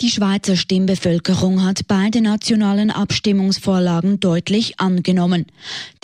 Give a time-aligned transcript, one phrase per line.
[0.00, 5.46] Die Schweizer Stimmbevölkerung hat beide nationalen Abstimmungsvorlagen deutlich angenommen.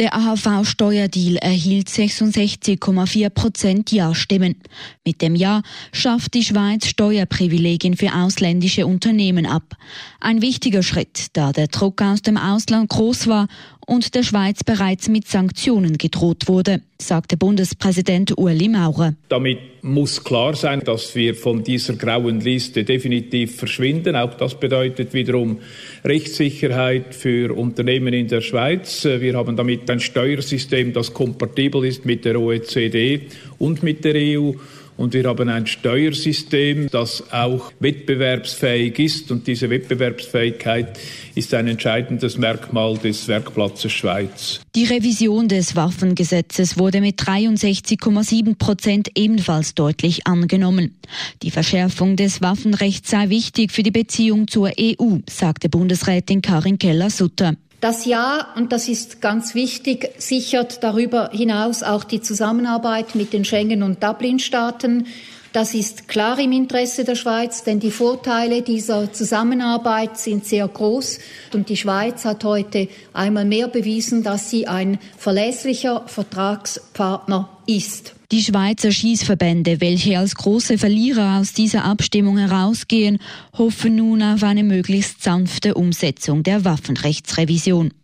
[0.00, 4.56] Der AHV-Steuerdeal erhielt 66,4 Prozent Ja-Stimmen.
[5.04, 5.62] Mit dem Ja
[5.92, 9.76] schafft die Schweiz Steuerprivilegien für ausländische Unternehmen ab.
[10.18, 13.46] Ein wichtiger Schritt, da der Druck aus dem Ausland groß war
[13.86, 19.14] und der Schweiz bereits mit Sanktionen gedroht wurde, sagte Bundespräsident Ueli Maurer.
[19.28, 24.16] Damit muss klar sein, dass wir von dieser grauen Liste definitiv verschwinden.
[24.16, 25.58] Auch das bedeutet wiederum
[26.04, 29.04] Rechtssicherheit für Unternehmen in der Schweiz.
[29.04, 33.22] Wir haben damit ein Steuersystem, das kompatibel ist mit der OECD
[33.58, 34.52] und mit der EU.
[34.96, 39.30] Und wir haben ein Steuersystem, das auch wettbewerbsfähig ist.
[39.32, 40.98] Und diese Wettbewerbsfähigkeit
[41.34, 44.60] ist ein entscheidendes Merkmal des Werkplatzes Schweiz.
[44.76, 50.96] Die Revision des Waffengesetzes wurde mit 63,7 Prozent ebenfalls deutlich angenommen.
[51.42, 57.56] Die Verschärfung des Waffenrechts sei wichtig für die Beziehung zur EU, sagte Bundesrätin Karin Keller-Sutter.
[57.84, 63.44] Das Ja, und das ist ganz wichtig, sichert darüber hinaus auch die Zusammenarbeit mit den
[63.44, 65.06] Schengen- und Dublin-Staaten.
[65.54, 71.20] Das ist klar im Interesse der Schweiz, denn die Vorteile dieser Zusammenarbeit sind sehr groß.
[71.52, 78.16] Und die Schweiz hat heute einmal mehr bewiesen, dass sie ein verlässlicher Vertragspartner ist.
[78.32, 83.20] Die Schweizer Schießverbände, welche als große Verlierer aus dieser Abstimmung herausgehen,
[83.56, 87.94] hoffen nun auf eine möglichst sanfte Umsetzung der Waffenrechtsrevision.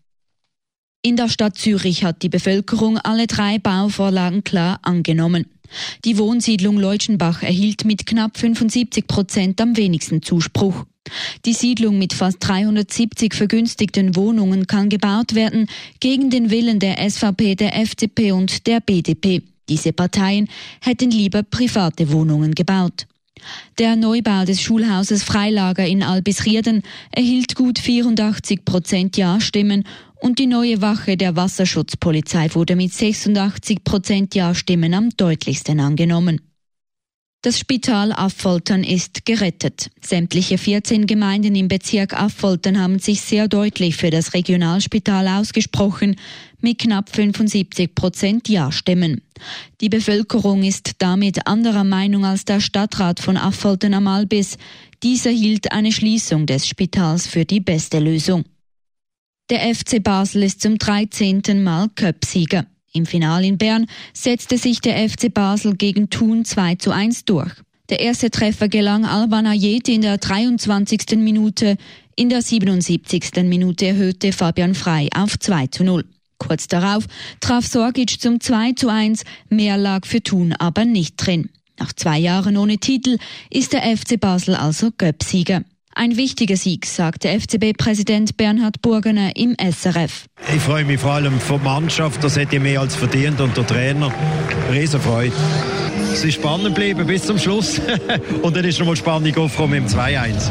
[1.02, 5.46] In der Stadt Zürich hat die Bevölkerung alle drei Bauvorlagen klar angenommen.
[6.04, 10.84] Die Wohnsiedlung Leutschenbach erhielt mit knapp 75 Prozent am wenigsten Zuspruch.
[11.44, 15.66] Die Siedlung mit fast 370 vergünstigten Wohnungen kann gebaut werden
[15.98, 19.42] gegen den Willen der SVP, der FDP und der BDP.
[19.68, 20.48] Diese Parteien
[20.80, 23.06] hätten lieber private Wohnungen gebaut.
[23.78, 29.84] Der Neubau des Schulhauses Freilager in Albisrierden erhielt gut 84 Prozent Ja-Stimmen
[30.20, 36.40] und die neue Wache der Wasserschutzpolizei wurde mit 86 Prozent Ja-Stimmen am deutlichsten angenommen.
[37.42, 39.90] Das Spital Affoltern ist gerettet.
[40.02, 46.16] Sämtliche 14 Gemeinden im Bezirk Affoltern haben sich sehr deutlich für das Regionalspital ausgesprochen,
[46.60, 49.22] mit knapp 75 Prozent Ja-Stimmen.
[49.80, 54.58] Die Bevölkerung ist damit anderer Meinung als der Stadtrat von Affoltern am Albis.
[55.02, 58.44] Dieser hielt eine Schließung des Spitals für die beste Lösung.
[59.50, 61.42] Der FC Basel ist zum 13.
[61.64, 62.66] Mal Cupsieger.
[62.92, 67.50] Im Finale in Bern setzte sich der FC Basel gegen Thun 2 zu 1 durch.
[67.88, 71.16] Der erste Treffer gelang Alban Ayeti in der 23.
[71.16, 71.78] Minute.
[72.14, 73.42] In der 77.
[73.42, 76.04] Minute erhöhte Fabian Frei auf 2 zu 0.
[76.38, 77.06] Kurz darauf
[77.40, 79.24] traf Sorgic zum 2 zu 1.
[79.48, 81.50] Mehr lag für Thun aber nicht drin.
[81.76, 83.18] Nach zwei Jahren ohne Titel
[83.50, 85.64] ist der FC Basel also Göpsieger.
[86.00, 90.24] Ein wichtiger Sieg, sagte FCB-Präsident Bernhard Burgener im SRF.
[90.50, 93.54] Ich freue mich vor allem von der Mannschaft, das hätte ich mehr als verdient und
[93.54, 94.10] der Trainer.
[94.72, 95.34] Riesenfreude.
[96.10, 97.82] Es ist spannend geblieben bis zum Schluss
[98.42, 100.50] und dann ist nochmal Spannung aufgekommen im 2-1.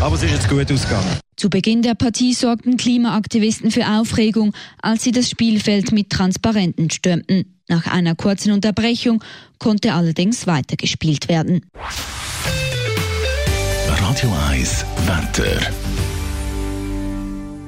[0.00, 1.20] Aber es ist jetzt gut ausgegangen.
[1.36, 7.44] Zu Beginn der Partie sorgten Klimaaktivisten für Aufregung, als sie das Spielfeld mit Transparenten stürmten.
[7.68, 9.22] Nach einer kurzen Unterbrechung
[9.60, 11.60] konnte allerdings weitergespielt werden.
[14.24, 15.60] Radio 1 Wetter.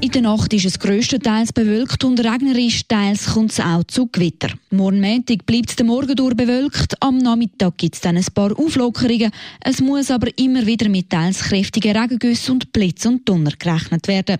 [0.01, 4.49] In der Nacht ist es grösstenteils bewölkt und regnerisch, teils kommt es auch zu Gewitter.
[4.71, 8.59] Morgen Montag bleibt es den Morgen durch bewölkt, am Nachmittag gibt es dann ein paar
[8.59, 9.33] Auflockerungen.
[9.61, 14.39] Es muss aber immer wieder mit teils kräftigen Regengüssen und Blitz und Donner gerechnet werden.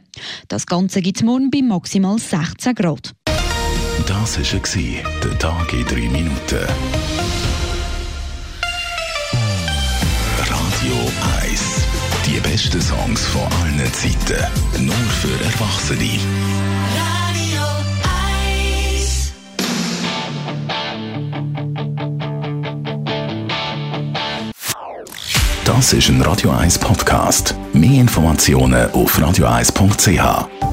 [0.49, 3.13] Das Ganze gibt es morgen bei maximal 16 Grad.
[4.07, 6.67] Das war der Tag in 3 Minuten.
[10.49, 11.13] Radio
[11.43, 11.76] 1.
[12.51, 14.41] Besten Songs von allen Zeiten.
[14.87, 16.21] Nur für Erwachsene.
[16.95, 17.63] Radio
[19.01, 19.33] 1.
[25.65, 27.57] Das ist ein Radio 1 Podcast.
[27.73, 30.66] Mehr Informationen auf radio1.ch.